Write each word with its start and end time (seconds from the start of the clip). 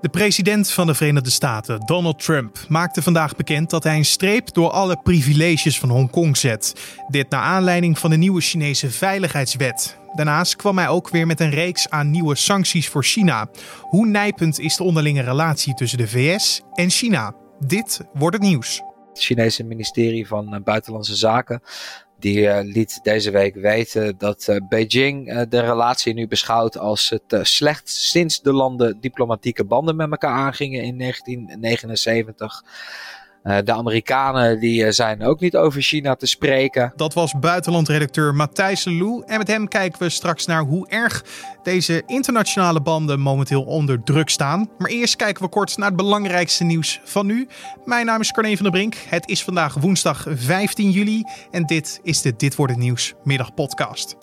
De 0.00 0.08
president 0.08 0.70
van 0.70 0.86
de 0.86 0.94
Verenigde 0.94 1.30
Staten, 1.30 1.80
Donald 1.80 2.18
Trump, 2.18 2.58
maakte 2.68 3.02
vandaag 3.02 3.36
bekend 3.36 3.70
dat 3.70 3.84
hij 3.84 3.96
een 3.96 4.04
streep 4.04 4.52
door 4.52 4.70
alle 4.70 4.96
privileges 5.02 5.78
van 5.78 5.88
Hongkong 5.88 6.36
zet. 6.36 6.74
Dit 7.08 7.30
naar 7.30 7.42
aanleiding 7.42 7.98
van 7.98 8.10
de 8.10 8.16
nieuwe 8.16 8.40
Chinese 8.40 8.90
veiligheidswet. 8.90 9.98
Daarnaast 10.14 10.56
kwam 10.56 10.78
hij 10.78 10.88
ook 10.88 11.08
weer 11.08 11.26
met 11.26 11.40
een 11.40 11.50
reeks 11.50 11.88
aan 11.88 12.10
nieuwe 12.10 12.34
sancties 12.34 12.88
voor 12.88 13.04
China. 13.04 13.48
Hoe 13.80 14.06
nijpend 14.06 14.58
is 14.58 14.76
de 14.76 14.84
onderlinge 14.84 15.22
relatie 15.22 15.74
tussen 15.74 15.98
de 15.98 16.08
VS 16.08 16.60
en 16.72 16.90
China? 16.90 17.34
Dit 17.58 18.00
wordt 18.12 18.36
het 18.36 18.44
nieuws. 18.44 18.82
Het 19.08 19.22
Chinese 19.22 19.64
ministerie 19.64 20.26
van 20.26 20.54
eh, 20.54 20.62
Buitenlandse 20.62 21.16
Zaken 21.16 21.62
die 22.20 22.38
uh, 22.38 22.58
liet 22.62 23.00
deze 23.02 23.30
week 23.30 23.54
weten 23.54 24.18
dat 24.18 24.46
uh, 24.50 24.56
Beijing 24.68 25.32
uh, 25.32 25.42
de 25.48 25.60
relatie 25.60 26.14
nu 26.14 26.28
beschouwt 26.28 26.78
als 26.78 27.08
het 27.08 27.46
slechtst 27.46 27.96
sinds 27.96 28.40
de 28.40 28.52
landen 28.52 29.00
diplomatieke 29.00 29.64
banden 29.64 29.96
met 29.96 30.10
elkaar 30.10 30.34
aangingen 30.34 30.82
in 30.82 30.98
1979. 30.98 32.64
Uh, 33.44 33.58
de 33.64 33.72
Amerikanen 33.72 34.60
die 34.60 34.84
uh, 34.84 34.90
zijn 34.90 35.22
ook 35.22 35.40
niet 35.40 35.56
over 35.56 35.82
China 35.82 36.14
te 36.14 36.26
spreken. 36.26 36.92
Dat 36.96 37.14
was 37.14 37.34
buitenlandredacteur 37.40 38.34
Matthijs 38.34 38.84
Lou. 38.84 39.22
En 39.26 39.38
met 39.38 39.48
hem 39.48 39.68
kijken 39.68 39.98
we 39.98 40.08
straks 40.08 40.46
naar 40.46 40.62
hoe 40.62 40.88
erg 40.88 41.24
deze 41.62 42.02
internationale 42.06 42.80
banden 42.80 43.20
momenteel 43.20 43.62
onder 43.62 44.02
druk 44.02 44.28
staan. 44.28 44.70
Maar 44.78 44.90
eerst 44.90 45.16
kijken 45.16 45.42
we 45.42 45.48
kort 45.48 45.76
naar 45.76 45.88
het 45.88 45.96
belangrijkste 45.96 46.64
nieuws 46.64 47.00
van 47.04 47.26
nu. 47.26 47.48
Mijn 47.84 48.06
naam 48.06 48.20
is 48.20 48.30
Carne 48.30 48.54
van 48.56 48.62
der 48.62 48.72
Brink. 48.72 48.94
Het 49.08 49.28
is 49.28 49.44
vandaag 49.44 49.74
woensdag 49.74 50.26
15 50.28 50.90
juli. 50.90 51.24
En 51.50 51.66
dit 51.66 52.00
is 52.02 52.22
de 52.22 52.36
Dit 52.36 52.54
wordt 52.56 52.72
het 52.72 52.82
nieuws 52.82 53.14
middagpodcast. 53.24 54.16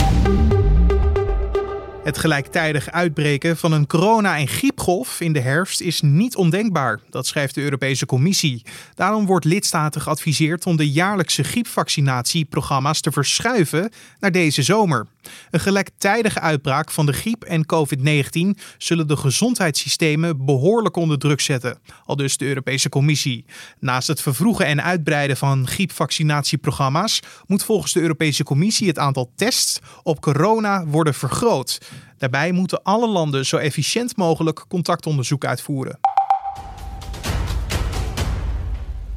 Het 2.08 2.18
gelijktijdig 2.18 2.92
uitbreken 2.92 3.58
van 3.58 3.72
een 3.72 3.88
corona- 3.88 4.38
en 4.38 4.48
griepgolf 4.48 5.22
in 5.22 5.34
de 5.34 5.40
herfst 5.40 5.82
is 5.82 6.02
niet 6.02 6.36
ondenkbaar, 6.36 7.00
dat 7.10 7.28
schrijft 7.28 7.56
de 7.56 7.62
Europese 7.62 8.06
Commissie. 8.06 8.64
Daarom 8.94 9.26
wordt 9.26 9.46
lidstaten 9.46 10.02
geadviseerd 10.02 10.66
om 10.66 10.78
de 10.78 10.92
jaarlijkse 10.92 11.44
griepvaccinatieprogramma's 11.44 13.02
te 13.02 13.12
verschuiven 13.12 13.92
naar 14.20 14.32
deze 14.32 14.64
zomer. 14.64 15.08
Een 15.52 15.60
gelijktijdige 15.60 16.40
uitbraak 16.40 16.92
van 16.92 17.06
de 17.06 17.14
griep 17.14 17.44
en 17.44 17.66
COVID-19 17.66 18.62
zullen 18.78 19.08
de 19.08 19.18
gezondheidssystemen 19.18 20.46
behoorlijk 20.46 20.96
onder 20.96 21.20
druk 21.20 21.42
zetten, 21.42 21.80
al 22.06 22.16
dus 22.16 22.38
de 22.38 22.46
Europese 22.46 22.90
Commissie. 22.90 23.46
Naast 23.80 24.08
het 24.08 24.22
vervroegen 24.22 24.66
en 24.66 24.84
uitbreiden 24.84 25.38
van 25.38 25.68
griepvaccinatieprogramma's 25.68 27.20
moet 27.46 27.64
volgens 27.64 27.94
de 27.94 28.02
Europese 28.02 28.44
Commissie 28.44 28.88
het 28.88 29.00
aantal 29.00 29.32
tests 29.36 29.80
op 30.04 30.22
corona 30.22 30.86
worden 30.86 31.14
vergroot. 31.14 31.80
Daarbij 32.18 32.52
moeten 32.52 32.84
alle 32.84 33.08
landen 33.08 33.46
zo 33.46 33.58
efficiënt 33.58 34.16
mogelijk 34.16 34.66
contactonderzoek 34.68 35.46
uitvoeren. 35.46 36.00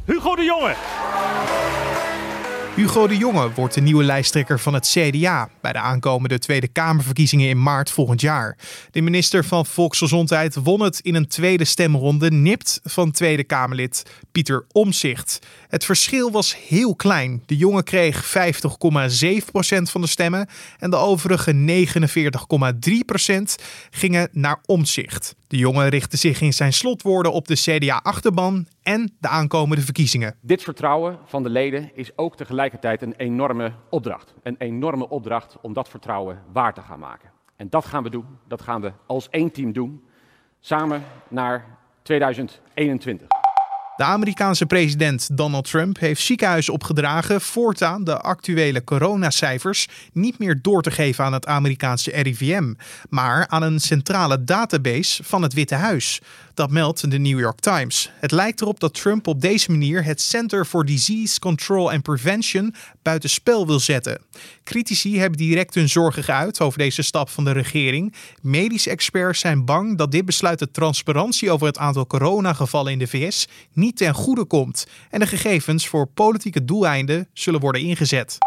Hugo 0.04 0.34
de 0.34 0.42
Jonge. 0.42 0.74
Hugo 2.80 3.06
de 3.06 3.16
Jonge 3.16 3.52
wordt 3.52 3.74
de 3.74 3.80
nieuwe 3.80 4.04
lijsttrekker 4.04 4.60
van 4.60 4.74
het 4.74 4.88
CDA 4.88 5.48
bij 5.60 5.72
de 5.72 5.78
aankomende 5.78 6.38
Tweede 6.38 6.68
Kamerverkiezingen 6.68 7.48
in 7.48 7.62
maart 7.62 7.90
volgend 7.90 8.20
jaar. 8.20 8.56
De 8.90 9.00
minister 9.00 9.44
van 9.44 9.66
Volksgezondheid 9.66 10.54
won 10.54 10.82
het 10.82 11.00
in 11.00 11.14
een 11.14 11.28
tweede 11.28 11.64
stemronde 11.64 12.30
nipt 12.30 12.80
van 12.84 13.10
Tweede 13.10 13.44
Kamerlid 13.44 14.06
Pieter 14.32 14.64
Omzicht. 14.72 15.38
Het 15.68 15.84
verschil 15.84 16.30
was 16.30 16.56
heel 16.68 16.94
klein. 16.94 17.42
De 17.46 17.56
jongen 17.56 17.84
kreeg 17.84 18.24
50,7% 18.24 18.30
van 19.82 20.00
de 20.00 20.06
stemmen 20.06 20.48
en 20.78 20.90
de 20.90 20.96
overige 20.96 21.52
49,3% 21.52 21.56
gingen 23.90 24.28
naar 24.32 24.60
Omzicht. 24.66 25.34
De 25.46 25.56
jongen 25.56 25.88
richtte 25.88 26.16
zich 26.16 26.40
in 26.40 26.52
zijn 26.52 26.72
slotwoorden 26.72 27.32
op 27.32 27.48
de 27.48 27.54
CDA-achterban 27.54 28.66
en 28.90 29.16
de 29.20 29.28
aankomende 29.28 29.82
verkiezingen. 29.82 30.34
Dit 30.40 30.62
vertrouwen 30.62 31.18
van 31.24 31.42
de 31.42 31.48
leden 31.48 31.90
is 31.94 32.16
ook 32.16 32.36
tegelijkertijd 32.36 33.02
een 33.02 33.14
enorme 33.16 33.72
opdracht. 33.90 34.34
Een 34.42 34.56
enorme 34.58 35.08
opdracht 35.08 35.56
om 35.60 35.72
dat 35.72 35.88
vertrouwen 35.88 36.42
waar 36.52 36.74
te 36.74 36.80
gaan 36.80 36.98
maken. 36.98 37.30
En 37.56 37.68
dat 37.68 37.84
gaan 37.84 38.02
we 38.02 38.10
doen. 38.10 38.26
Dat 38.48 38.62
gaan 38.62 38.80
we 38.80 38.92
als 39.06 39.28
één 39.28 39.52
team 39.52 39.72
doen. 39.72 40.04
Samen 40.60 41.02
naar 41.28 41.78
2021. 42.02 43.39
De 44.00 44.06
Amerikaanse 44.06 44.66
president 44.66 45.36
Donald 45.36 45.70
Trump 45.70 45.98
heeft 45.98 46.22
ziekenhuizen 46.22 46.72
opgedragen 46.72 47.40
voortaan 47.40 48.04
de 48.04 48.20
actuele 48.20 48.84
coronacijfers 48.84 49.88
niet 50.12 50.38
meer 50.38 50.58
door 50.62 50.82
te 50.82 50.90
geven 50.90 51.24
aan 51.24 51.32
het 51.32 51.46
Amerikaanse 51.46 52.10
RIVM, 52.10 52.74
maar 53.08 53.48
aan 53.48 53.62
een 53.62 53.80
centrale 53.80 54.44
database 54.44 55.24
van 55.24 55.42
het 55.42 55.52
Witte 55.52 55.74
Huis. 55.74 56.20
Dat 56.54 56.70
meldt 56.70 57.10
de 57.10 57.18
New 57.18 57.38
York 57.38 57.60
Times. 57.60 58.10
Het 58.14 58.30
lijkt 58.30 58.60
erop 58.60 58.80
dat 58.80 58.94
Trump 58.94 59.26
op 59.26 59.40
deze 59.40 59.70
manier 59.70 60.04
het 60.04 60.20
Center 60.20 60.64
for 60.64 60.84
Disease 60.84 61.38
Control 61.38 61.92
and 61.92 62.02
Prevention 62.02 62.74
buitenspel 63.02 63.66
wil 63.66 63.80
zetten. 63.80 64.20
Critici 64.64 65.18
hebben 65.18 65.38
direct 65.38 65.74
hun 65.74 65.88
zorgen 65.88 66.24
geuit 66.24 66.60
over 66.60 66.78
deze 66.78 67.02
stap 67.02 67.28
van 67.28 67.44
de 67.44 67.52
regering. 67.52 68.14
Medische 68.40 68.90
experts 68.90 69.40
zijn 69.40 69.64
bang 69.64 69.98
dat 69.98 70.12
dit 70.12 70.24
besluit 70.24 70.58
de 70.58 70.70
transparantie 70.70 71.50
over 71.50 71.66
het 71.66 71.78
aantal 71.78 72.06
coronagevallen 72.06 72.92
in 72.92 72.98
de 72.98 73.06
VS 73.06 73.48
niet 73.72 73.89
ten 73.92 74.14
goede 74.14 74.44
komt 74.44 74.86
en 75.10 75.20
de 75.20 75.26
gegevens 75.26 75.88
voor 75.88 76.06
politieke 76.06 76.64
doeleinden 76.64 77.28
zullen 77.32 77.60
worden 77.60 77.82
ingezet. 77.82 78.38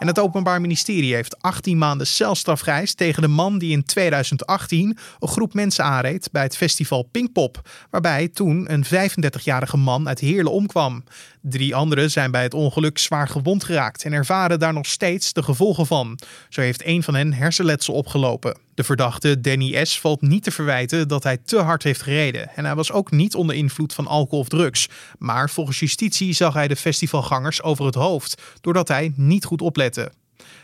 En 0.00 0.06
het 0.06 0.18
Openbaar 0.18 0.60
Ministerie 0.60 1.14
heeft 1.14 1.42
18 1.42 1.78
maanden 1.78 2.06
celstraf 2.06 2.60
geëist 2.60 2.96
tegen 2.96 3.22
de 3.22 3.28
man 3.28 3.58
die 3.58 3.72
in 3.72 3.84
2018 3.84 4.98
een 5.18 5.28
groep 5.28 5.54
mensen 5.54 5.84
aanreed 5.84 6.28
bij 6.32 6.42
het 6.42 6.56
festival 6.56 7.02
Pinkpop, 7.02 7.68
waarbij 7.90 8.28
toen 8.28 8.72
een 8.72 8.84
35-jarige 8.84 9.76
man 9.76 10.08
uit 10.08 10.18
Heerlen 10.18 10.52
omkwam. 10.52 11.04
Drie 11.42 11.74
anderen 11.74 12.10
zijn 12.10 12.30
bij 12.30 12.42
het 12.42 12.54
ongeluk 12.54 12.98
zwaar 12.98 13.28
gewond 13.28 13.64
geraakt 13.64 14.04
en 14.04 14.12
ervaren 14.12 14.58
daar 14.58 14.72
nog 14.72 14.86
steeds 14.86 15.32
de 15.32 15.42
gevolgen 15.42 15.86
van. 15.86 16.18
Zo 16.48 16.60
heeft 16.60 16.86
een 16.86 17.02
van 17.02 17.14
hen 17.14 17.32
hersenletsel 17.32 17.94
opgelopen. 17.94 18.58
De 18.74 18.84
verdachte 18.84 19.40
Danny 19.40 19.84
S. 19.84 20.00
valt 20.00 20.20
niet 20.20 20.42
te 20.42 20.50
verwijten 20.50 21.08
dat 21.08 21.22
hij 21.22 21.36
te 21.36 21.58
hard 21.58 21.82
heeft 21.82 22.02
gereden. 22.02 22.48
En 22.54 22.64
hij 22.64 22.74
was 22.74 22.92
ook 22.92 23.10
niet 23.10 23.34
onder 23.34 23.56
invloed 23.56 23.94
van 23.94 24.06
alcohol 24.06 24.40
of 24.40 24.48
drugs. 24.48 24.88
Maar 25.18 25.50
volgens 25.50 25.78
justitie 25.78 26.32
zag 26.32 26.54
hij 26.54 26.68
de 26.68 26.76
festivalgangers 26.76 27.62
over 27.62 27.84
het 27.84 27.94
hoofd, 27.94 28.42
doordat 28.60 28.88
hij 28.88 29.12
niet 29.16 29.44
goed 29.44 29.62
oplette. 29.62 30.12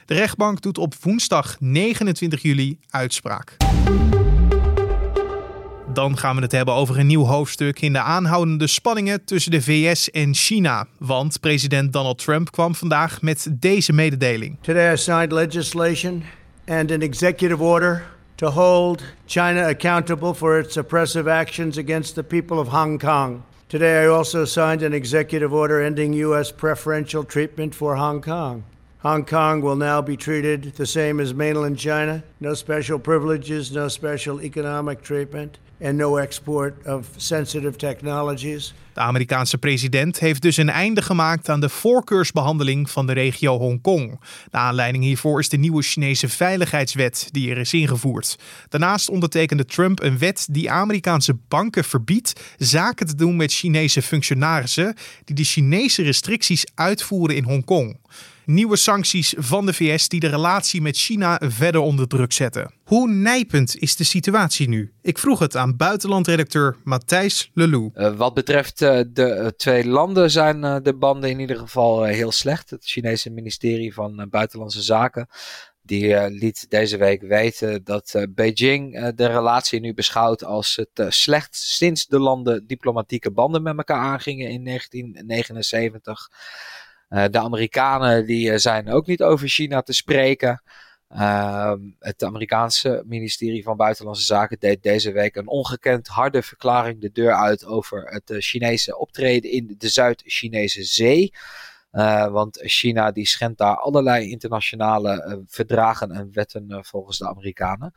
De 0.05 0.15
rechtbank 0.15 0.61
doet 0.61 0.79
op 0.79 0.95
woensdag 1.01 1.57
29 1.61 2.43
juli 2.43 2.79
uitspraak. 2.91 3.57
Dan 5.97 6.19
gaan 6.19 6.37
we 6.37 6.43
het 6.43 6.53
hebben 6.53 6.75
over 6.75 6.99
een 6.99 7.07
nieuw 7.07 7.25
hoofdstuk 7.25 7.81
in 7.81 7.93
de 7.93 7.99
aanhoudende 7.99 8.67
spanningen 8.67 9.25
tussen 9.25 9.51
de 9.51 9.63
VS 9.63 10.11
en 10.11 10.35
China. 10.35 10.87
Want 10.99 11.41
president 11.41 11.93
Donald 11.93 12.19
Trump 12.19 12.51
kwam 12.51 12.75
vandaag 12.75 13.23
met 13.23 13.49
deze 13.51 13.93
mededeling. 13.93 14.57
Today 14.61 14.93
I 14.93 14.97
signed 14.97 15.33
legislation 15.33 16.23
and 16.67 16.91
an 16.91 17.01
executive 17.01 17.63
order 17.63 18.07
to 18.35 18.47
hold 18.47 19.03
China 19.27 19.69
accountable 19.69 20.35
for 20.35 20.59
its 20.59 20.77
oppressive 20.77 21.31
actions 21.31 21.79
against 21.79 22.15
the 22.15 22.23
people 22.23 22.59
of 22.59 22.69
Hong 22.69 22.99
Kong. 22.99 23.43
Today 23.67 24.05
I 24.05 24.09
also 24.09 24.45
signed 24.45 24.83
an 24.83 24.93
executive 24.93 25.55
order 25.55 25.83
ending 25.85 26.13
U.S. 26.13 26.53
preferential 26.53 27.25
treatment 27.25 27.75
for 27.75 27.97
Hong 27.97 28.23
Kong. 28.23 28.63
Hong 28.99 29.25
Kong 29.25 29.63
will 29.63 29.77
now 29.77 30.03
be 30.03 30.17
treated 30.17 30.63
the 30.63 30.87
same 30.87 31.23
as 31.23 31.33
mainland 31.33 31.79
China. 31.79 32.23
No 32.39 32.55
special 32.55 32.99
privileges, 32.99 33.71
no 33.71 33.89
special 33.89 34.41
economic 34.41 35.03
treatment, 35.03 35.59
and 35.81 35.99
no 35.99 36.17
export 36.17 36.87
of 36.87 37.11
sensitive 37.21 37.79
technologies. 37.79 38.73
De 38.97 39.03
Amerikaanse 39.03 39.59
president 39.59 40.19
heeft 40.19 40.43
dus 40.43 40.57
een 40.57 40.71
einde 40.71 41.03
gemaakt 41.03 41.49
aan 41.49 41.61
de 41.61 41.69
voorkeursbehandeling 41.69 42.91
van 42.91 43.07
de 43.07 43.13
regio 43.13 43.59
Hongkong. 43.59 44.21
De 44.51 44.57
aanleiding 44.57 45.05
hiervoor 45.05 45.41
is 45.41 45.49
de 45.49 45.57
nieuwe 45.57 45.83
Chinese 45.83 46.29
veiligheidswet 46.29 47.29
die 47.31 47.51
er 47.51 47.59
is 47.59 47.73
ingevoerd. 47.73 48.39
Daarnaast 48.69 49.09
ondertekende 49.09 49.65
Trump 49.65 50.03
een 50.03 50.19
wet 50.19 50.47
die 50.51 50.71
Amerikaanse 50.71 51.37
banken 51.49 51.85
verbiedt 51.85 52.41
zaken 52.59 53.07
te 53.07 53.15
doen 53.15 53.37
met 53.37 53.53
Chinese 53.53 54.03
functionarissen 54.03 54.95
die 55.25 55.37
de 55.37 55.45
Chinese 55.45 56.03
restricties 56.03 56.65
uitvoeren 56.75 57.37
in 57.37 57.45
Hongkong. 57.45 57.99
Nieuwe 58.47 58.77
sancties 58.77 59.35
van 59.39 59.67
de 59.67 59.73
VS 59.73 60.09
die 60.09 60.21
de 60.21 60.27
relatie 60.27 60.83
met 60.83 60.97
China 60.97 61.41
verder 61.45 61.81
onder 61.81 62.09
druk 62.09 62.33
zetten. 62.33 62.71
Hoe 62.85 63.09
nijpend 63.09 63.77
is 63.77 63.97
de 63.97 64.05
situatie 64.05 64.69
nu? 64.69 64.93
Ik 65.03 65.19
vroeg 65.19 65.39
het 65.39 65.57
aan 65.57 65.77
buitenlandredacteur 65.77 66.77
Matthijs 66.85 67.51
Lelou. 67.55 67.91
Uh, 67.95 68.17
wat 68.17 68.35
betreft 68.35 68.83
de 69.13 69.39
uh, 69.41 69.47
twee 69.47 69.87
landen 69.87 70.31
zijn 70.31 70.83
de 70.83 70.95
banden 70.95 71.31
in 71.31 71.41
ieder 71.41 71.57
geval 71.59 72.03
heel 72.03 72.33
slecht. 72.33 72.71
Het 72.71 72.85
Chinese 72.85 73.31
ministerie 73.31 73.95
van 73.95 74.27
Buitenlandse 74.31 74.83
Zaken 74.83 75.29
die 75.83 76.31
liet 76.31 76.71
deze 76.71 76.97
week 76.97 77.23
weten 77.23 77.85
dat 77.85 78.27
Beijing 78.31 79.11
de 79.15 79.27
relatie 79.27 79.81
nu 79.81 79.95
beschouwt 79.95 80.45
als 80.45 80.77
het 80.77 81.15
slechtst 81.15 81.63
sinds 81.63 82.07
de 82.07 82.19
landen 82.19 82.67
diplomatieke 82.67 83.31
banden 83.31 83.63
met 83.63 83.77
elkaar 83.77 84.01
aangingen 84.01 84.51
in 84.51 84.65
1979. 84.65 86.29
Uh, 87.09 87.25
de 87.31 87.39
Amerikanen 87.39 88.27
die 88.27 88.59
zijn 88.59 88.91
ook 88.91 89.07
niet 89.07 89.23
over 89.23 89.49
China 89.49 89.83
te 89.83 89.93
spreken. 89.93 90.63
Ehm, 91.09 91.81
het 91.99 92.25
Amerikaanse 92.25 93.03
ministerie 93.07 93.63
van 93.63 93.77
Buitenlandse 93.77 94.25
Zaken 94.25 94.59
deed 94.59 94.83
deze 94.83 95.13
week 95.13 95.37
een 95.37 95.49
ongekend 95.49 96.07
harde 96.07 96.43
verklaring 96.43 97.01
de 97.01 97.13
deur 97.13 97.35
uit 97.35 97.65
over 97.65 98.05
het 98.05 98.35
Chinese 98.39 98.99
optreden 98.99 99.51
in 99.51 99.75
de 99.79 99.89
Zuid-Chinese 99.89 100.85
Zee. 100.85 101.33
want 102.31 102.59
China 102.63 103.11
die 103.11 103.27
schendt 103.27 103.59
daar 103.59 103.77
allerlei 103.77 104.31
internationale 104.31 105.43
verdragen 105.47 106.11
en 106.11 106.29
wetten 106.33 106.79
volgens 106.85 107.19
de 107.19 107.29
Amerikanen. 107.29 107.93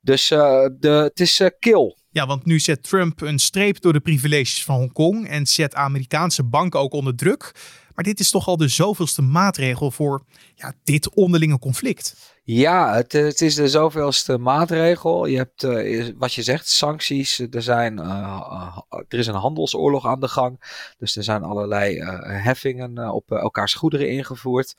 Dus 0.00 0.28
de, 0.28 1.00
het 1.04 1.20
is 1.20 1.42
kil 1.58 1.98
ja, 2.12 2.26
want 2.26 2.44
nu 2.44 2.58
zet 2.58 2.82
Trump 2.82 3.20
een 3.20 3.38
streep 3.38 3.80
door 3.80 3.92
de 3.92 4.00
privileges 4.00 4.64
van 4.64 4.76
Hongkong 4.76 5.28
en 5.28 5.46
zet 5.46 5.74
Amerikaanse 5.74 6.44
banken 6.44 6.80
ook 6.80 6.92
onder 6.92 7.16
druk. 7.16 7.52
Maar 7.94 8.04
dit 8.04 8.20
is 8.20 8.30
toch 8.30 8.46
al 8.46 8.56
de 8.56 8.68
zoveelste 8.68 9.22
maatregel 9.22 9.90
voor 9.90 10.24
ja, 10.54 10.74
dit 10.84 11.14
onderlinge 11.14 11.58
conflict. 11.58 12.38
Ja, 12.52 12.94
het, 12.94 13.12
het, 13.12 13.40
is 13.40 13.54
de 13.54 13.68
zoveelste 13.68 14.38
maatregel. 14.38 15.26
Je 15.26 15.36
hebt, 15.36 15.62
uh, 15.62 16.08
wat 16.18 16.34
je 16.34 16.42
zegt, 16.42 16.68
sancties. 16.68 17.38
Er, 17.38 17.62
zijn, 17.62 17.98
uh, 17.98 18.78
er 19.08 19.18
is 19.18 19.26
een 19.26 19.34
handelsoorlog 19.34 20.06
aan 20.06 20.20
de 20.20 20.28
gang. 20.28 20.60
Dus 20.98 21.16
er 21.16 21.22
zijn 21.22 21.42
allerlei 21.42 22.00
heffingen 22.22 23.12
op 23.12 23.30
elkaars 23.30 23.74
goederen 23.74 24.08
ingevoerd. 24.08 24.74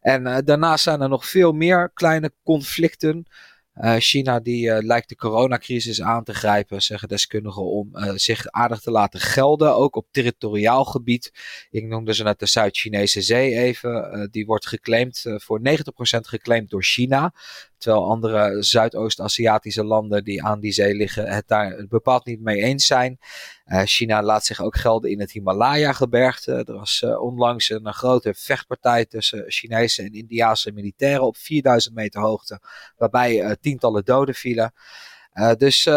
En 0.00 0.44
daarnaast 0.44 0.84
zijn 0.84 1.00
er 1.00 1.08
nog 1.08 1.26
veel 1.26 1.52
meer 1.52 1.90
kleine 1.94 2.32
conflicten. 2.44 3.26
Uh, 3.74 3.94
China 3.98 4.40
die 4.40 4.66
uh, 4.66 4.78
lijkt 4.80 5.08
de 5.08 5.16
coronacrisis 5.16 6.02
aan 6.02 6.24
te 6.24 6.34
grijpen, 6.34 6.82
zeggen 6.82 7.08
deskundigen, 7.08 7.62
om 7.62 7.90
uh, 7.92 8.12
zich 8.14 8.46
aardig 8.46 8.80
te 8.80 8.90
laten 8.90 9.20
gelden, 9.20 9.74
ook 9.74 9.96
op 9.96 10.06
territoriaal 10.10 10.84
gebied. 10.84 11.32
Ik 11.70 11.84
noemde 11.84 12.14
ze 12.14 12.22
net 12.22 12.38
de 12.38 12.46
Zuid-Chinese 12.46 13.20
Zee 13.20 13.54
even. 13.54 14.28
die 14.30 14.46
wordt 14.46 14.66
geclaimd, 14.66 15.24
voor 15.36 15.60
90% 15.60 15.72
geclaimd 16.20 16.70
door 16.70 16.82
China. 16.82 17.34
Terwijl 17.82 18.04
andere 18.04 18.62
Zuidoost-Aziatische 18.62 19.84
landen 19.84 20.24
die 20.24 20.42
aan 20.42 20.60
die 20.60 20.72
zee 20.72 20.94
liggen 20.94 21.28
het 21.28 21.48
daar 21.48 21.86
bepaald 21.88 22.24
niet 22.24 22.40
mee 22.40 22.62
eens 22.62 22.86
zijn. 22.86 23.18
Uh, 23.66 23.82
China 23.84 24.22
laat 24.22 24.44
zich 24.44 24.60
ook 24.60 24.76
gelden 24.76 25.10
in 25.10 25.20
het 25.20 25.32
Himalaya-gebergte. 25.32 26.52
Er 26.66 26.74
was 26.74 27.02
uh, 27.04 27.22
onlangs 27.22 27.70
een 27.70 27.92
grote 27.92 28.34
vechtpartij 28.34 29.04
tussen 29.06 29.44
Chinese 29.46 30.02
en 30.02 30.12
Indiaanse 30.12 30.72
militairen 30.72 31.26
op 31.26 31.36
4000 31.36 31.94
meter 31.94 32.20
hoogte, 32.20 32.60
waarbij 32.96 33.44
uh, 33.44 33.50
tientallen 33.60 34.04
doden 34.04 34.34
vielen. 34.34 34.72
dus 35.56 35.88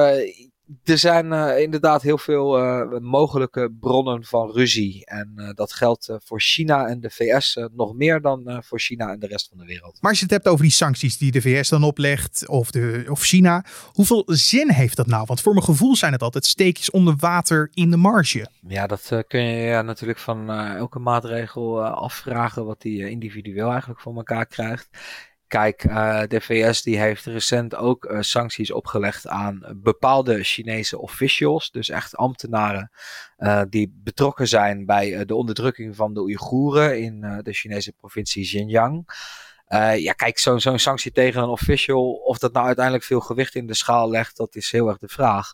er 0.84 0.98
zijn 0.98 1.26
uh, 1.26 1.60
inderdaad 1.60 2.02
heel 2.02 2.18
veel 2.18 2.60
uh, 2.60 3.00
mogelijke 3.00 3.76
bronnen 3.80 4.24
van 4.24 4.52
ruzie. 4.52 5.06
En 5.06 5.34
uh, 5.36 5.50
dat 5.54 5.74
geldt 5.74 6.10
voor 6.24 6.42
China 6.42 6.88
en 6.88 7.00
de 7.00 7.10
VS 7.10 7.60
nog 7.76 7.94
meer 7.94 8.22
dan 8.22 8.64
voor 8.66 8.80
China 8.80 9.12
en 9.12 9.20
de 9.20 9.28
rest 9.28 9.48
van 9.48 9.58
de 9.58 9.66
wereld. 9.66 9.98
Maar 10.02 10.10
als 10.10 10.20
je 10.20 10.26
het 10.26 10.34
hebt 10.34 10.48
over 10.48 10.64
die 10.64 10.74
sancties 10.74 11.18
die 11.18 11.32
de 11.32 11.42
VS 11.42 11.70
dan 11.70 11.84
oplegt, 11.84 12.48
of, 12.48 12.72
de, 12.72 13.06
of 13.10 13.22
China, 13.22 13.66
hoeveel 13.92 14.24
zin 14.26 14.72
heeft 14.72 14.96
dat 14.96 15.08
nou? 15.08 15.24
Want 15.26 15.42
voor 15.42 15.54
mijn 15.54 15.66
gevoel 15.66 15.96
zijn 15.96 16.12
het 16.12 16.22
altijd 16.22 16.46
steekjes 16.46 16.92
onder 16.92 17.16
water 17.20 17.70
in 17.74 17.90
de 17.90 17.98
marge. 17.98 18.48
Ja, 18.68 18.88
dat 18.88 19.24
kun 19.28 19.44
je 19.44 19.82
natuurlijk 19.82 20.20
van 20.20 20.50
elke 20.52 21.00
maatregel 21.00 21.86
afvragen 21.86 22.66
wat 22.66 22.82
die 22.82 23.10
individueel 23.10 23.70
eigenlijk 23.70 24.00
voor 24.00 24.16
elkaar 24.16 24.46
krijgt. 24.46 24.90
Kijk, 25.56 25.84
uh, 25.84 26.22
de 26.28 26.42
VS 26.42 26.82
die 26.82 27.00
heeft 27.00 27.26
recent 27.26 27.76
ook 27.76 28.06
uh, 28.06 28.22
sancties 28.22 28.72
opgelegd 28.72 29.28
aan 29.28 29.64
bepaalde 29.76 30.44
Chinese 30.44 31.00
officials, 31.00 31.72
dus 31.72 31.90
echt 31.90 32.16
ambtenaren 32.16 32.92
uh, 33.38 33.62
die 33.70 33.94
betrokken 34.04 34.48
zijn 34.48 34.86
bij 34.86 35.26
de 35.26 35.36
onderdrukking 35.36 35.96
van 35.96 36.14
de 36.14 36.20
Oeigoeren 36.20 37.02
in 37.02 37.42
de 37.44 37.54
Chinese 37.54 37.92
provincie 37.92 38.44
Xinjiang. 38.44 39.06
Ja, 39.98 40.14
kijk, 40.14 40.38
zo'n 40.38 40.60
zo'n 40.60 40.80
sanctie 40.80 41.12
tegen 41.12 41.42
een 41.42 41.50
official, 41.50 42.12
of 42.14 42.38
dat 42.38 42.54
nou 42.54 42.66
uiteindelijk 42.66 43.06
veel 43.06 43.20
gewicht 43.20 43.56
in 43.56 43.68
de 43.68 43.74
schaal 43.74 44.10
legt, 44.10 44.38
dat 44.38 44.56
is 44.56 44.72
heel 44.72 44.88
erg 44.88 44.98
de 44.98 45.08
vraag. 45.08 45.52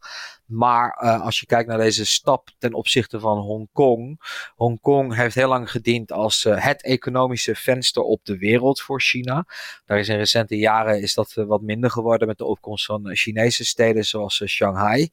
Maar 0.51 1.01
uh, 1.03 1.21
als 1.21 1.39
je 1.39 1.45
kijkt 1.45 1.69
naar 1.69 1.77
deze 1.77 2.05
stap 2.05 2.49
ten 2.57 2.73
opzichte 2.73 3.19
van 3.19 3.37
Hongkong. 3.37 4.19
Hongkong 4.55 5.15
heeft 5.15 5.35
heel 5.35 5.47
lang 5.47 5.71
gediend 5.71 6.11
als 6.11 6.45
uh, 6.45 6.63
het 6.65 6.83
economische 6.83 7.55
venster 7.55 8.01
op 8.01 8.25
de 8.25 8.37
wereld 8.37 8.81
voor 8.81 9.01
China. 9.01 9.45
Daar 9.85 9.99
is 9.99 10.09
in 10.09 10.17
recente 10.17 10.57
jaren 10.57 11.01
is 11.01 11.13
dat 11.13 11.33
wat 11.33 11.61
minder 11.61 11.91
geworden 11.91 12.27
met 12.27 12.37
de 12.37 12.45
opkomst 12.45 12.85
van 12.85 13.15
Chinese 13.15 13.65
steden 13.65 14.05
zoals 14.05 14.43
Shanghai. 14.45 15.09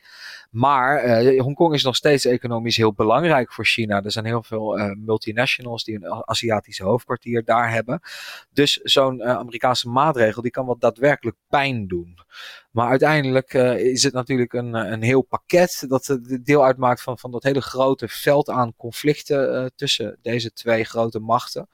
Maar 0.51 1.23
Hongkong 1.37 1.75
is 1.75 1.83
nog 1.83 1.97
steeds 1.97 2.25
economisch 2.25 2.77
heel 2.77 2.93
belangrijk 2.93 3.53
voor 3.53 3.67
China. 3.67 4.03
Er 4.03 4.13
zijn 4.13 4.25
heel 4.25 4.43
veel 4.43 4.95
multinationals 4.97 5.85
die 5.85 5.95
een 5.95 6.29
Aziatische 6.29 6.85
hoofdkwartier 6.85 7.45
daar 7.45 7.71
hebben. 7.71 8.01
Dus 8.53 8.73
zo'n 8.83 9.25
Amerikaanse 9.25 9.89
maatregel 9.89 10.43
die 10.43 10.51
kan 10.51 10.67
wat 10.67 10.81
daadwerkelijk 10.81 11.37
pijn 11.49 11.87
doen. 11.87 12.19
Maar 12.79 12.89
uiteindelijk 12.89 13.55
uh, 13.55 13.79
is 13.79 14.03
het 14.03 14.13
natuurlijk 14.13 14.53
een, 14.53 14.75
eh, 14.75 14.91
een 14.91 15.03
heel 15.03 15.23
pakket 15.23 15.85
dat 15.89 16.19
deel 16.43 16.65
uitmaakt 16.65 17.03
van, 17.03 17.19
van 17.19 17.31
dat 17.31 17.43
hele 17.43 17.61
grote 17.61 18.09
veld 18.09 18.51
aan 18.51 18.77
conflicten 18.77 19.73
tussen 19.77 20.19
deze 20.23 20.53
twee 20.53 20.85
grote 20.85 21.19
machten. 21.19 21.69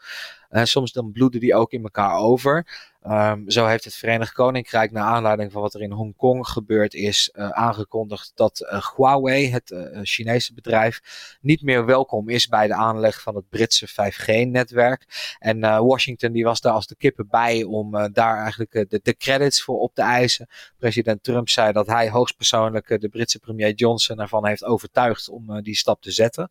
En 0.49 0.67
soms 0.67 0.93
dan 0.93 1.13
bloeden 1.13 1.41
die 1.41 1.55
ook 1.55 1.73
in 1.73 1.83
elkaar 1.83 2.17
over. 2.17 2.67
Um, 3.11 3.51
zo 3.51 3.67
heeft 3.67 3.85
het 3.85 3.95
Verenigd 3.95 4.33
Koninkrijk, 4.33 4.91
naar 4.93 5.05
aanleiding 5.05 5.53
van 5.53 5.63
wat 5.63 5.75
er 5.75 5.83
in 5.83 5.91
Hongkong 5.91 6.47
gebeurd 6.47 6.95
is, 6.95 7.31
uh, 7.33 7.49
aangekondigd 7.49 8.33
dat 8.35 8.61
uh, 8.61 8.87
Huawei, 8.97 9.51
het 9.51 9.71
uh, 9.71 9.99
Chinese 10.03 10.55
bedrijf, 10.55 11.01
niet 11.41 11.63
meer 11.63 11.85
welkom 11.85 12.29
is 12.29 12.49
bij 12.49 12.67
de 12.67 12.75
aanleg 12.75 13.21
van 13.21 13.35
het 13.35 13.49
Britse 13.49 13.89
5G-netwerk. 13.89 15.37
En 15.39 15.61
Washington 15.61 16.33
die 16.33 16.45
was 16.45 16.61
daar 16.61 16.73
als 16.73 16.87
de 16.87 16.97
kippen 16.97 17.29
bij 17.29 17.63
om 17.63 18.13
daar 18.13 18.39
eigenlijk 18.39 18.73
de, 18.73 19.01
de, 19.03 19.17
credits 19.17 19.63
voor 19.63 19.79
op 19.79 19.95
te 19.95 20.03
eisen. 20.03 20.49
President 20.79 21.23
Trump 21.23 21.49
zei 21.49 21.73
dat 21.73 21.87
hij 21.87 22.11
hoogstpersoonlijk 22.11 23.01
de 23.01 23.09
Britse 23.09 23.39
premier 23.39 23.73
Johnson 23.73 24.21
ervan 24.21 24.47
heeft 24.47 24.65
overtuigd 24.65 25.29
om 25.29 25.63
die 25.63 25.77
stap 25.77 26.03
te 26.03 26.11
zetten. 26.11 26.51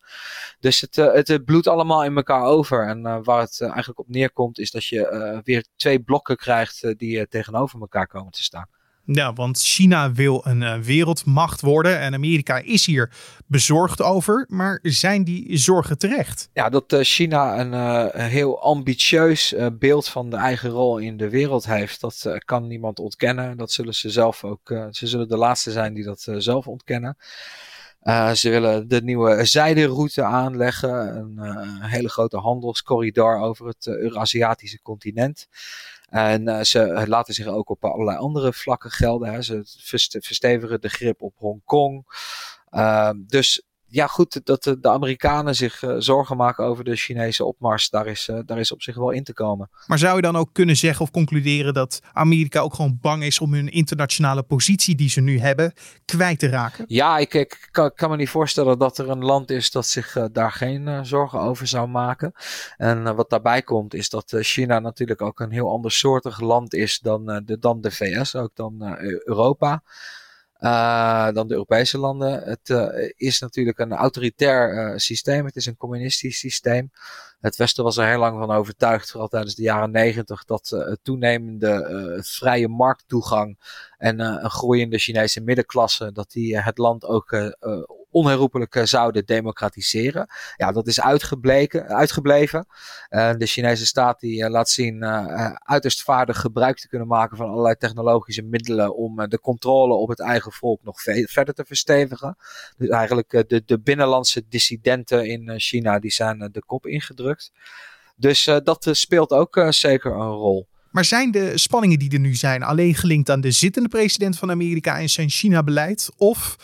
Dus 0.59 0.81
het, 0.81 0.95
het 0.95 1.45
bloedt 1.45 1.67
allemaal 1.67 2.03
in 2.03 2.15
elkaar 2.15 2.43
over. 2.43 2.87
En 2.87 3.23
waar 3.23 3.41
het 3.41 3.61
eigenlijk 3.61 3.99
op 3.99 4.09
neerkomt 4.09 4.59
is 4.59 4.71
dat 4.71 4.85
je 4.85 5.41
weer 5.43 5.65
twee 5.75 5.99
blokken 5.99 6.37
krijgt 6.43 6.83
eh, 6.83 6.93
die 6.97 7.19
eh, 7.19 7.25
tegenover 7.25 7.79
elkaar 7.79 8.07
komen 8.07 8.31
te 8.31 8.43
staan. 8.43 8.67
Ja, 9.05 9.33
want 9.33 9.59
China 9.59 10.11
wil 10.11 10.41
een 10.45 10.61
uh, 10.61 10.77
wereldmacht 10.77 11.61
worden 11.61 11.99
en 11.99 12.13
Amerika 12.13 12.57
is 12.57 12.85
hier 12.85 13.11
bezorgd 13.47 14.01
over. 14.01 14.45
Maar 14.49 14.79
zijn 14.81 15.23
die 15.23 15.57
zorgen 15.57 15.97
terecht? 15.97 16.49
Ja, 16.53 16.69
dat 16.69 16.93
uh, 16.93 16.99
China 17.01 17.59
een 17.59 17.73
uh, 17.73 18.25
heel 18.27 18.61
ambitieus 18.61 19.55
beeld 19.79 20.07
van 20.07 20.29
de 20.29 20.35
eigen 20.35 20.69
rol 20.69 20.97
in 20.97 21.17
de 21.17 21.29
wereld 21.29 21.65
heeft, 21.65 22.01
dat 22.01 22.39
kan 22.45 22.67
niemand 22.67 22.99
ontkennen. 22.99 23.57
Dat 23.57 23.71
zullen 23.71 23.93
ze 23.93 24.09
zelf 24.09 24.43
ook, 24.43 24.67
ze 24.91 25.07
zullen 25.07 25.27
de 25.27 25.37
laatste 25.37 25.71
zijn 25.71 25.93
die 25.93 26.03
dat 26.03 26.27
zelf 26.37 26.67
ontkennen. 26.67 27.17
ze 28.33 28.49
willen 28.49 28.87
de 28.87 29.01
nieuwe 29.01 29.45
zijderoute 29.45 30.23
aanleggen, 30.23 31.15
een 31.37 31.81
hele 31.81 32.09
grote 32.09 32.37
handelscorridor 32.37 33.37
over 33.39 33.67
het 33.67 33.87
Eurasiatische 33.87 34.81
continent. 34.81 35.47
En 36.13 36.47
uh, 36.47 36.61
ze 36.61 37.03
laten 37.07 37.33
zich 37.33 37.47
ook 37.47 37.69
op 37.69 37.85
allerlei 37.85 38.17
andere 38.17 38.53
vlakken 38.53 38.91
gelden. 38.91 39.33
Hè. 39.33 39.41
Ze 39.41 39.61
verstevigen 40.19 40.81
de 40.81 40.89
grip 40.89 41.21
op 41.21 41.33
Hongkong. 41.37 42.05
Uh, 42.71 43.09
dus 43.15 43.67
ja, 43.93 44.07
goed, 44.07 44.41
dat 44.43 44.63
de, 44.63 44.79
de 44.79 44.89
Amerikanen 44.89 45.55
zich 45.55 45.81
uh, 45.81 45.95
zorgen 45.97 46.37
maken 46.37 46.65
over 46.65 46.83
de 46.83 46.95
Chinese 46.95 47.45
opmars, 47.45 47.89
daar 47.89 48.07
is, 48.07 48.27
uh, 48.27 48.39
daar 48.45 48.59
is 48.59 48.71
op 48.71 48.81
zich 48.81 48.95
wel 48.95 49.11
in 49.11 49.23
te 49.23 49.33
komen. 49.33 49.69
Maar 49.87 49.97
zou 49.97 50.15
je 50.15 50.21
dan 50.21 50.35
ook 50.35 50.49
kunnen 50.53 50.75
zeggen 50.75 51.05
of 51.05 51.11
concluderen 51.11 51.73
dat 51.73 51.99
Amerika 52.13 52.59
ook 52.59 52.73
gewoon 52.73 52.97
bang 53.01 53.23
is 53.23 53.39
om 53.39 53.53
hun 53.53 53.69
internationale 53.69 54.43
positie 54.43 54.95
die 54.95 55.09
ze 55.09 55.21
nu 55.21 55.39
hebben 55.39 55.73
kwijt 56.05 56.39
te 56.39 56.47
raken? 56.47 56.85
Ja, 56.87 57.17
ik, 57.17 57.33
ik 57.33 57.67
kan, 57.71 57.93
kan, 57.93 58.09
me 58.09 58.15
niet 58.15 58.29
voorstellen 58.29 58.79
dat 58.79 58.97
er 58.97 59.09
een 59.09 59.25
land 59.25 59.49
is 59.49 59.71
dat 59.71 59.85
zich 59.85 60.15
uh, 60.15 60.25
daar 60.31 60.51
geen 60.51 61.05
zorgen 61.05 61.39
over 61.39 61.67
zou 61.67 61.87
maken. 61.87 62.33
En 62.77 63.15
wat 63.15 63.29
daarbij 63.29 63.61
komt 63.61 63.93
is 63.93 64.09
dat 64.09 64.35
China 64.39 64.79
natuurlijk 64.79 65.21
ook 65.21 65.39
een 65.39 65.51
heel 65.51 65.69
ander 65.69 65.91
soortig 65.91 66.39
land 66.39 66.73
is 66.73 66.99
dan, 66.99 67.25
de, 67.45 67.57
dan 67.59 67.81
de 67.81 67.91
VS, 67.91 68.35
ook 68.35 68.51
dan 68.55 68.97
Europa. 68.99 69.83
Uh, 70.63 71.31
dan 71.31 71.47
de 71.47 71.53
Europese 71.53 71.97
landen. 71.97 72.43
Het 72.43 72.69
uh, 72.69 73.11
is 73.15 73.39
natuurlijk 73.39 73.79
een 73.79 73.91
autoritair 73.91 74.91
uh, 74.91 74.97
systeem. 74.97 75.45
Het 75.45 75.55
is 75.55 75.65
een 75.65 75.77
communistisch 75.77 76.39
systeem. 76.39 76.91
Het 77.41 77.55
Westen 77.55 77.83
was 77.83 77.97
er 77.97 78.07
heel 78.07 78.19
lang 78.19 78.39
van 78.39 78.51
overtuigd, 78.51 79.11
vooral 79.11 79.27
tijdens 79.27 79.55
de 79.55 79.61
jaren 79.61 79.91
negentig, 79.91 80.45
dat 80.45 80.97
toenemende 81.01 82.19
vrije 82.21 82.67
markttoegang 82.67 83.57
en 83.97 84.19
een 84.19 84.49
groeiende 84.49 84.97
Chinese 84.97 85.41
middenklasse, 85.41 86.11
dat 86.11 86.31
die 86.31 86.59
het 86.59 86.77
land 86.77 87.05
ook 87.05 87.53
onherroepelijk 88.13 88.75
eh, 88.75 88.83
zouden 88.83 89.25
democratiseren. 89.25 90.27
Ja, 90.55 90.71
dat 90.71 90.87
is 90.87 91.01
uitgebleken, 91.01 91.87
uitgebleven. 91.87 92.65
Uh, 93.09 93.31
de 93.37 93.45
Chinese 93.45 93.85
staat 93.85 94.19
die 94.19 94.43
uh, 94.43 94.49
laat 94.49 94.69
zien 94.69 95.05
uiterst 95.63 96.03
vaardig 96.03 96.39
gebruik 96.39 96.77
te 96.77 96.87
kunnen 96.87 97.07
maken 97.07 97.37
van 97.37 97.49
allerlei 97.49 97.75
technologische 97.75 98.41
middelen 98.41 98.95
om 98.95 99.29
de 99.29 99.39
controle 99.39 99.93
op 99.93 100.09
het 100.09 100.19
eigen 100.19 100.51
volk 100.51 100.83
nog 100.83 101.01
verder 101.25 101.53
te 101.53 101.65
verstevigen. 101.65 102.37
Dus 102.77 102.89
eigenlijk 102.89 103.45
de, 103.47 103.63
de 103.65 103.79
binnenlandse 103.79 104.43
dissidenten 104.49 105.25
in 105.25 105.59
China 105.59 105.99
die 105.99 106.11
zijn 106.11 106.49
de 106.51 106.63
kop 106.65 106.85
ingedrukt. 106.85 107.51
Dus 108.15 108.43
dat 108.43 108.87
speelt 108.91 109.31
ook 109.31 109.65
zeker 109.69 110.11
een 110.11 110.31
rol. 110.31 110.67
Maar 110.93 111.05
zijn 111.05 111.31
de 111.31 111.57
spanningen 111.57 111.99
die 111.99 112.11
er 112.11 112.19
nu 112.19 112.35
zijn 112.35 112.63
alleen 112.63 112.95
gelinkt 112.95 113.29
aan 113.29 113.41
de 113.41 113.51
zittende 113.51 113.89
president 113.89 114.37
van 114.37 114.51
Amerika 114.51 114.99
en 114.99 115.09
zijn 115.09 115.29
China-beleid? 115.29 116.09
Of 116.17 116.55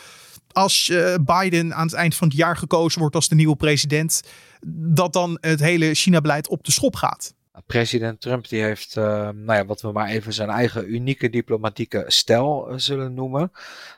als 0.52 0.88
uh, 0.88 1.14
Biden 1.24 1.74
aan 1.74 1.86
het 1.86 1.94
eind 1.94 2.14
van 2.14 2.28
het 2.28 2.36
jaar 2.36 2.56
gekozen 2.56 3.00
wordt 3.00 3.14
als 3.14 3.28
de 3.28 3.34
nieuwe 3.34 3.56
president, 3.56 4.22
dat 4.66 5.12
dan 5.12 5.38
het 5.40 5.60
hele 5.60 5.94
China-beleid 5.94 6.48
op 6.48 6.64
de 6.64 6.72
schop 6.72 6.96
gaat? 6.96 7.34
President 7.66 8.20
Trump 8.20 8.48
die 8.48 8.62
heeft, 8.62 8.96
uh, 8.96 9.04
nou 9.28 9.52
ja, 9.58 9.64
wat 9.64 9.80
we 9.80 9.92
maar 9.92 10.08
even 10.08 10.32
zijn 10.32 10.48
eigen 10.48 10.94
unieke 10.94 11.30
diplomatieke 11.30 12.04
stijl 12.06 12.70
uh, 12.70 12.78
zullen 12.78 13.14
noemen. 13.14 13.52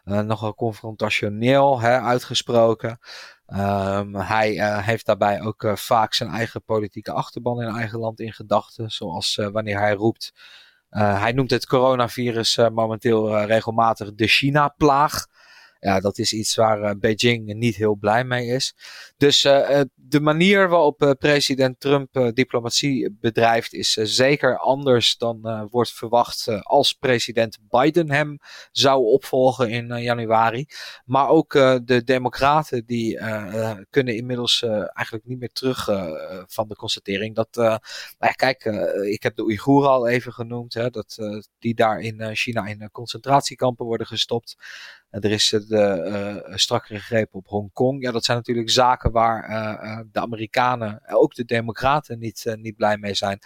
Nogal 0.05 0.55
confrontationeel 0.55 1.81
hè, 1.81 2.01
uitgesproken. 2.01 2.99
Um, 3.47 4.15
hij 4.15 4.81
heeft 4.83 5.07
daarbij 5.07 5.43
ook 5.43 5.73
vaak 5.75 6.15
zijn 6.15 6.31
eigen 6.31 6.65
politieke 6.65 7.13
achterban 7.13 7.63
in 7.63 7.69
eigen 7.69 7.99
land 7.99 8.21
in 8.21 8.33
gedachten. 8.33 8.91
Zoals 8.91 9.41
wanneer 9.53 9.79
hij 9.79 9.93
roept. 9.93 10.33
hij 10.91 11.33
noemt 11.33 11.51
het 11.51 11.67
coronavirus 11.67 12.57
momenteel 12.73 13.43
regelmatig 13.43 14.15
de 14.15 14.27
China-plaag. 14.27 15.27
Ja, 15.85 16.01
dat 16.01 16.19
is 16.19 16.33
iets 16.33 16.55
waar 16.55 16.81
uh, 16.81 16.91
Beijing 16.99 17.55
niet 17.55 17.77
heel 17.77 17.95
blij 17.95 18.25
mee 18.25 18.47
is. 18.47 18.75
Dus 19.17 19.45
uh, 19.45 19.81
de 19.95 20.21
manier 20.21 20.69
waarop 20.69 21.15
president 21.19 21.81
Trump 21.81 22.31
diplomatie 22.35 23.17
bedrijft 23.21 23.73
is 23.73 23.93
zeker 23.93 24.59
anders 24.59 25.17
dan 25.17 25.69
wordt 25.71 25.93
verwacht 25.93 26.49
als 26.63 26.93
president 26.93 27.59
Biden 27.69 28.11
hem 28.11 28.39
zou 28.73 29.05
opvolgen 29.05 29.71
in 29.71 30.03
januari. 30.03 30.67
Maar 31.05 31.29
ook 31.29 31.53
de 31.85 32.03
democraten 32.05 32.87
die 32.87 33.19
kunnen 33.91 34.17
inmiddels 34.17 34.63
eigenlijk 34.93 35.27
niet 35.27 35.39
meer 35.39 35.53
terug 35.53 35.85
van 36.47 36.69
de 36.69 36.77
constatering 36.77 37.35
dat, 37.35 37.55
nou 37.55 37.81
ja, 38.19 38.31
kijk, 38.31 38.65
ik 39.05 39.23
heb 39.23 39.37
de 39.37 39.43
Oeigoeren 39.43 39.91
al 39.91 40.09
even 40.09 40.33
genoemd, 40.33 40.75
hè, 40.75 40.91
dat 40.91 41.19
die 41.59 41.75
daar 41.75 42.01
in 42.01 42.37
China 42.37 42.67
in 42.67 42.89
concentratiekampen 42.93 43.87
worden 43.87 44.07
gestopt. 44.07 44.57
Er 45.21 45.31
is 45.31 45.49
de, 45.49 46.43
uh, 46.49 46.57
strakkere 46.57 46.99
greep 46.99 47.35
op 47.35 47.47
Hongkong. 47.47 48.03
Ja, 48.03 48.11
dat 48.11 48.25
zijn 48.25 48.37
natuurlijk 48.37 48.71
zaken 48.71 49.11
waar 49.11 49.51
uh, 49.51 49.99
de 50.13 50.21
Amerikanen, 50.21 51.03
ook 51.09 51.35
de 51.35 51.45
Democraten, 51.45 52.19
niet, 52.19 52.57
niet 52.59 52.77
blij 52.77 52.97
mee 52.97 53.15
zijn. 53.15 53.39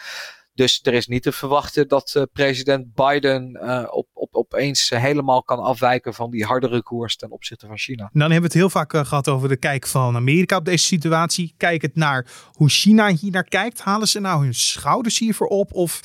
Dus 0.54 0.80
er 0.82 0.94
is 0.94 1.06
niet 1.06 1.22
te 1.22 1.32
verwachten 1.32 1.88
dat 1.88 2.26
president 2.32 2.94
Biden 2.94 3.60
op, 3.92 4.08
op, 4.12 4.34
opeens 4.34 4.88
helemaal 4.88 5.42
kan 5.42 5.58
afwijken 5.58 6.14
van 6.14 6.30
die 6.30 6.44
hardere 6.44 6.82
koers 6.82 7.16
ten 7.16 7.30
opzichte 7.30 7.66
van 7.66 7.78
China. 7.78 8.10
Dan 8.12 8.20
hebben 8.20 8.38
we 8.38 8.44
het 8.44 8.54
heel 8.54 8.70
vaak 8.70 8.96
gehad 9.06 9.28
over 9.28 9.48
de 9.48 9.56
kijk 9.56 9.86
van 9.86 10.16
Amerika 10.16 10.56
op 10.56 10.64
deze 10.64 10.84
situatie. 10.84 11.54
Kijk 11.56 11.82
het 11.82 11.94
naar 11.94 12.26
hoe 12.52 12.68
China 12.68 13.08
hier 13.08 13.30
naar 13.30 13.48
kijkt. 13.48 13.80
Halen 13.80 14.08
ze 14.08 14.20
nou 14.20 14.42
hun 14.42 14.54
schouders 14.54 15.18
hiervoor 15.18 15.46
op 15.46 15.72
of 15.72 16.00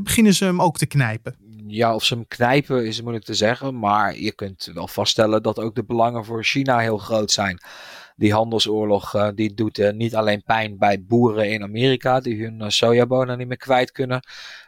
beginnen 0.00 0.34
ze 0.34 0.44
hem 0.44 0.62
ook 0.62 0.78
te 0.78 0.86
knijpen? 0.86 1.45
Ja, 1.66 1.94
of 1.94 2.04
ze 2.04 2.14
hem 2.14 2.26
knijpen 2.28 2.86
is 2.86 3.00
moeilijk 3.00 3.24
te 3.24 3.34
zeggen. 3.34 3.78
Maar 3.78 4.18
je 4.18 4.32
kunt 4.32 4.70
wel 4.74 4.88
vaststellen 4.88 5.42
dat 5.42 5.58
ook 5.58 5.74
de 5.74 5.84
belangen 5.84 6.24
voor 6.24 6.44
China 6.44 6.78
heel 6.78 6.98
groot 6.98 7.30
zijn. 7.30 7.60
Die 8.16 8.32
handelsoorlog 8.32 9.14
uh, 9.14 9.28
die 9.34 9.54
doet 9.54 9.78
uh, 9.78 9.92
niet 9.92 10.14
alleen 10.14 10.42
pijn 10.42 10.78
bij 10.78 11.04
boeren 11.04 11.50
in 11.50 11.62
Amerika 11.62 12.20
die 12.20 12.42
hun 12.42 12.60
uh, 12.60 12.68
sojabonen 12.68 13.38
niet 13.38 13.48
meer 13.48 13.56
kwijt 13.56 13.92
kunnen. 13.92 14.20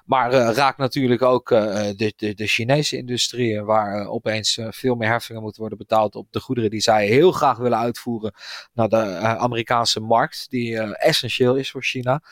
Maar 0.04 0.32
raakt 0.32 0.78
natuurlijk 0.78 1.22
ook 1.22 1.48
de, 1.48 2.12
de, 2.16 2.34
de, 2.34 2.46
Chinese 2.46 2.96
industrie 2.96 3.62
waar 3.62 4.06
opeens 4.06 4.58
veel 4.70 4.94
meer 4.94 5.08
heffingen 5.08 5.42
moeten 5.42 5.60
worden 5.60 5.78
betaald 5.78 6.14
op 6.14 6.26
de 6.30 6.40
goederen 6.40 6.70
die 6.70 6.80
zij 6.80 7.06
heel 7.06 7.32
graag 7.32 7.56
willen 7.56 7.78
uitvoeren 7.78 8.32
naar 8.72 8.88
de 8.88 9.04
Amerikaanse 9.18 10.00
markt. 10.00 10.46
Die 10.50 10.80
essentieel 10.80 11.56
is 11.56 11.70
voor 11.70 11.82
China. 11.82 12.22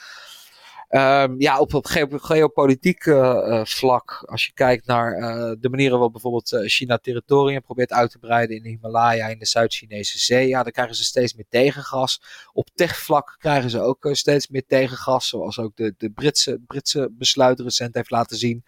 Um, 0.90 1.40
ja, 1.40 1.58
op, 1.58 1.74
op 1.74 1.86
geopolitiek 1.86 3.04
uh, 3.06 3.64
vlak, 3.64 4.22
als 4.26 4.46
je 4.46 4.52
kijkt 4.52 4.86
naar 4.86 5.18
uh, 5.18 5.52
de 5.60 5.68
manieren 5.68 5.92
waarop 5.92 6.12
bijvoorbeeld 6.12 6.56
China 6.70 6.98
territorium 6.98 7.62
probeert 7.62 7.92
uit 7.92 8.10
te 8.10 8.18
breiden 8.18 8.56
in 8.56 8.62
de 8.62 8.68
Himalaya, 8.68 9.26
in 9.26 9.38
de 9.38 9.46
Zuid-Chinese 9.46 10.18
Zee, 10.18 10.48
ja, 10.48 10.62
dan 10.62 10.72
krijgen 10.72 10.94
ze 10.94 11.04
steeds 11.04 11.34
meer 11.34 11.46
tegengas. 11.48 12.22
Op 12.52 12.68
techvlak 12.74 13.36
krijgen 13.38 13.70
ze 13.70 13.80
ook 13.80 14.08
steeds 14.12 14.48
meer 14.48 14.64
tegengas, 14.66 15.28
zoals 15.28 15.58
ook 15.58 15.76
de, 15.76 15.94
de 15.98 16.10
Britse, 16.10 16.60
Britse 16.66 17.08
besluit 17.12 17.60
recent 17.60 17.94
heeft 17.94 18.10
laten 18.10 18.36
zien. 18.36 18.64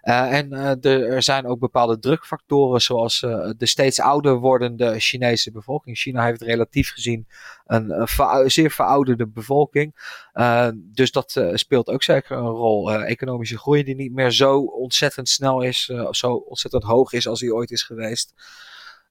En 0.00 0.52
er 0.82 1.22
zijn 1.22 1.46
ook 1.46 1.58
bepaalde 1.58 1.98
drukfactoren, 1.98 2.80
zoals 2.80 3.20
de 3.56 3.66
steeds 3.66 4.00
ouder 4.00 4.34
wordende 4.38 5.00
Chinese 5.00 5.50
bevolking. 5.50 5.96
China 5.96 6.24
heeft 6.24 6.42
relatief 6.42 6.90
gezien 6.90 7.26
een, 7.66 7.90
een 8.16 8.50
zeer 8.50 8.70
verouderde 8.70 9.26
bevolking. 9.26 9.94
dus 10.74 11.10
dat 11.10 11.40
speelt 11.56 11.88
ook 11.88 12.02
zeker 12.02 12.36
een 12.36 12.44
rol. 12.44 12.92
economische 12.92 13.58
groei 13.58 13.84
die 13.84 13.94
niet 13.94 14.12
meer 14.12 14.30
zo 14.30 14.60
ontzettend 14.60 15.28
snel 15.28 15.62
is, 15.62 15.90
zo 16.10 16.32
ontzettend 16.32 16.82
hoog 16.82 17.12
is 17.12 17.28
als 17.28 17.40
die 17.40 17.54
ooit 17.54 17.70
is 17.70 17.82
geweest. 17.82 18.34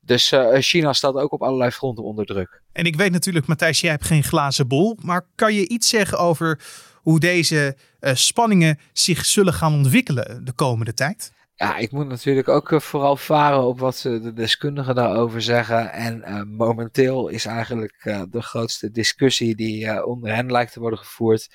Dus 0.02 0.34
China 0.52 0.94
staat 0.94 1.16
ook 1.16 1.32
op 1.32 1.42
allerlei 1.42 1.72
fronten 1.72 2.04
onder 2.04 2.26
druk. 2.26 2.62
En 2.72 2.86
ik 2.86 2.96
weet 2.96 3.12
natuurlijk, 3.12 3.48
Matthijs, 3.48 3.82
jij 3.82 3.92
hebt 3.92 4.06
geen 4.06 4.24
glazen 4.24 4.68
bol. 4.68 4.98
Maar 5.02 5.28
kan 5.36 5.54
je 5.54 5.68
iets 5.68 5.90
zeggen 5.90 6.18
over 6.18 6.60
hoe 6.96 7.20
deze 7.20 7.78
spanningen 8.02 8.80
zich 8.94 9.26
zullen 9.26 9.54
gaan 9.54 9.74
ontwikkelen 9.74 10.46
de 10.46 10.54
komende 10.54 10.94
tijd? 10.94 11.34
Ja, 11.58 11.78
ik 11.78 11.92
moet 11.92 12.08
natuurlijk 12.08 12.48
ook 12.48 12.72
uh, 12.72 12.80
vooral 12.80 13.16
varen 13.16 13.64
op 13.64 13.80
wat 13.80 14.00
de 14.04 14.34
deskundigen 14.34 14.96
daarover 14.96 15.42
zeggen. 15.42 15.92
En 15.92 16.24
uh, 16.28 16.42
momenteel 16.44 17.28
is 17.28 17.46
eigenlijk 17.46 18.28
de 18.30 18.42
grootste 18.42 18.92
discussie 18.92 19.56
die 19.56 20.06
onder 20.06 20.36
hen 20.36 20.52
lijkt 20.52 20.74
te 20.74 20.80
worden 20.80 21.00
gevoerd, 21.00 21.50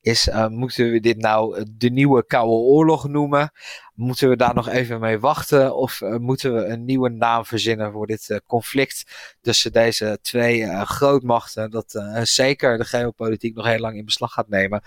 is 0.00 0.28
moeten 0.48 0.90
we 0.90 1.00
dit 1.00 1.16
nou 1.16 1.66
de 1.76 1.90
nieuwe 1.90 2.26
Koude 2.26 2.52
Oorlog 2.52 3.08
noemen? 3.08 3.52
Moeten 3.94 4.28
we 4.28 4.36
daar 4.36 4.54
nog 4.54 4.68
even 4.68 5.00
mee 5.00 5.18
wachten? 5.18 5.76
Of 5.76 6.00
uh, 6.00 6.16
moeten 6.16 6.54
we 6.54 6.64
een 6.64 6.84
nieuwe 6.84 7.08
naam 7.08 7.44
verzinnen 7.44 7.92
voor 7.92 8.06
dit 8.06 8.28
uh, 8.28 8.38
conflict 8.46 9.04
tussen 9.40 9.72
deze 9.72 10.18
twee 10.22 10.60
uh, 10.60 10.82
grootmachten? 10.82 11.70
Dat 11.70 12.04
zeker 12.22 12.78
de 12.78 12.84
geopolitiek 12.84 13.54
nog 13.54 13.66
heel 13.66 13.78
lang 13.78 13.96
in 13.96 14.04
beslag 14.04 14.32
gaat 14.32 14.48
nemen. 14.48 14.82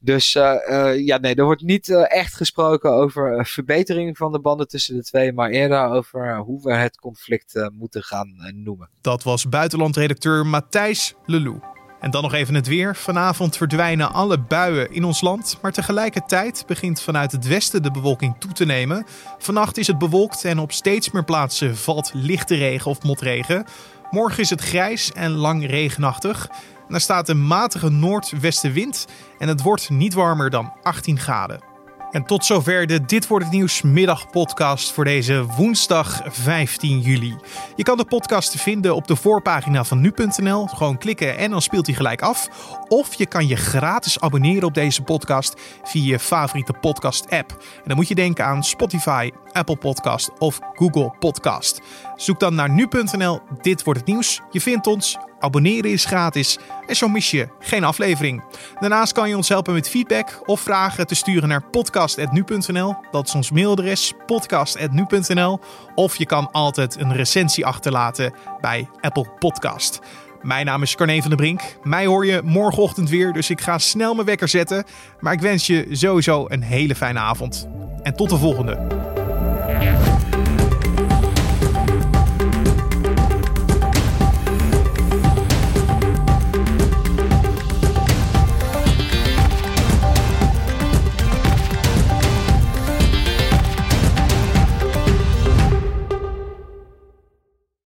Dus 0.00 0.32
ja, 0.32 1.18
nee, 1.20 1.34
er 1.34 1.44
wordt 1.44 1.62
niet 1.62 1.88
echt 1.88 2.34
gesproken 2.34 2.90
over 2.90 3.46
verbetering 3.46 4.16
van 4.16 4.32
de 4.32 4.40
banden 4.40 4.68
tussen 4.68 4.96
de 4.96 5.02
twee, 5.02 5.32
maar 5.32 5.50
eerder 5.50 5.84
over 5.84 6.36
hoe 6.36 6.62
we 6.62 6.74
het 6.74 6.98
conflict 6.98 7.70
moeten 7.72 8.02
gaan 8.02 8.52
noemen. 8.54 8.88
Dat 9.00 9.22
was 9.22 9.48
buitenlandredacteur 9.48 10.46
Matthijs 10.46 11.14
Lelou. 11.26 11.60
En 12.00 12.10
dan 12.10 12.22
nog 12.22 12.32
even 12.32 12.54
het 12.54 12.66
weer. 12.66 12.96
Vanavond 12.96 13.56
verdwijnen 13.56 14.12
alle 14.12 14.38
buien 14.38 14.92
in 14.92 15.04
ons 15.04 15.20
land, 15.20 15.58
maar 15.62 15.72
tegelijkertijd 15.72 16.64
begint 16.66 17.02
vanuit 17.02 17.32
het 17.32 17.46
westen 17.46 17.82
de 17.82 17.90
bewolking 17.90 18.34
toe 18.38 18.52
te 18.52 18.64
nemen. 18.64 19.06
Vannacht 19.38 19.78
is 19.78 19.86
het 19.86 19.98
bewolkt 19.98 20.44
en 20.44 20.58
op 20.58 20.72
steeds 20.72 21.10
meer 21.10 21.24
plaatsen 21.24 21.76
valt 21.76 22.10
lichte 22.14 22.54
regen 22.54 22.90
of 22.90 23.02
motregen. 23.02 23.64
Morgen 24.10 24.42
is 24.42 24.50
het 24.50 24.60
grijs 24.60 25.12
en 25.12 25.30
lang 25.30 25.66
regenachtig. 25.66 26.48
En 26.88 26.94
er 26.94 27.00
staat 27.00 27.28
een 27.28 27.46
matige 27.46 27.90
noordwestenwind 27.90 29.06
en 29.38 29.48
het 29.48 29.62
wordt 29.62 29.90
niet 29.90 30.14
warmer 30.14 30.50
dan 30.50 30.72
18 30.82 31.18
graden. 31.18 31.69
En 32.10 32.24
tot 32.24 32.44
zover 32.44 32.86
de 32.86 33.04
Dit 33.04 33.26
wordt 33.26 33.44
het 33.44 33.54
nieuws 33.54 33.82
middagpodcast 33.82 34.92
voor 34.92 35.04
deze 35.04 35.44
woensdag 35.44 36.20
15 36.24 37.00
juli. 37.00 37.36
Je 37.76 37.82
kan 37.82 37.96
de 37.96 38.04
podcast 38.04 38.60
vinden 38.60 38.94
op 38.94 39.06
de 39.06 39.16
voorpagina 39.16 39.84
van 39.84 40.00
nu.nl. 40.00 40.66
Gewoon 40.66 40.98
klikken 40.98 41.38
en 41.38 41.50
dan 41.50 41.62
speelt 41.62 41.86
hij 41.86 41.94
gelijk 41.94 42.22
af. 42.22 42.48
Of 42.88 43.14
je 43.14 43.26
kan 43.26 43.46
je 43.46 43.56
gratis 43.56 44.20
abonneren 44.20 44.68
op 44.68 44.74
deze 44.74 45.02
podcast 45.02 45.60
via 45.82 46.04
je 46.04 46.18
favoriete 46.18 46.72
podcast 46.72 47.30
app. 47.30 47.50
En 47.50 47.84
dan 47.84 47.96
moet 47.96 48.08
je 48.08 48.14
denken 48.14 48.44
aan 48.44 48.64
Spotify, 48.64 49.30
Apple 49.52 49.76
Podcast 49.76 50.30
of 50.38 50.58
Google 50.74 51.14
Podcast. 51.18 51.80
Zoek 52.16 52.40
dan 52.40 52.54
naar 52.54 52.70
nu.nl. 52.70 53.40
Dit 53.60 53.84
wordt 53.84 54.00
het 54.00 54.08
nieuws. 54.08 54.40
Je 54.50 54.60
vindt 54.60 54.86
ons. 54.86 55.29
Abonneren 55.40 55.90
is 55.90 56.04
gratis 56.04 56.58
en 56.86 56.96
zo 56.96 57.08
mis 57.08 57.30
je 57.30 57.48
geen 57.58 57.84
aflevering. 57.84 58.42
Daarnaast 58.80 59.12
kan 59.12 59.28
je 59.28 59.36
ons 59.36 59.48
helpen 59.48 59.74
met 59.74 59.88
feedback 59.88 60.42
of 60.44 60.60
vragen 60.60 61.06
te 61.06 61.14
sturen 61.14 61.48
naar 61.48 61.62
podcast.nu.nl. 61.70 62.96
Dat 63.10 63.26
is 63.26 63.34
ons 63.34 63.50
mailadres 63.50 64.12
podcast.nu.nl. 64.26 65.58
Of 65.94 66.16
je 66.16 66.26
kan 66.26 66.50
altijd 66.52 67.00
een 67.00 67.12
recensie 67.12 67.66
achterlaten 67.66 68.34
bij 68.60 68.88
Apple 69.00 69.26
Podcast. 69.38 70.00
Mijn 70.42 70.66
naam 70.66 70.82
is 70.82 70.94
Carne 70.94 71.20
van 71.20 71.28
der 71.28 71.38
Brink. 71.38 71.60
Mij 71.82 72.06
hoor 72.06 72.26
je 72.26 72.40
morgenochtend 72.44 73.08
weer, 73.08 73.32
dus 73.32 73.50
ik 73.50 73.60
ga 73.60 73.78
snel 73.78 74.14
mijn 74.14 74.26
wekker 74.26 74.48
zetten. 74.48 74.84
Maar 75.20 75.32
ik 75.32 75.40
wens 75.40 75.66
je 75.66 75.86
sowieso 75.90 76.44
een 76.48 76.62
hele 76.62 76.94
fijne 76.94 77.18
avond. 77.18 77.68
En 78.02 78.16
tot 78.16 78.30
de 78.30 78.36
volgende. 78.36 79.19